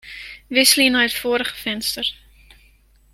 [0.53, 2.07] Wikselje nei it foarige finster.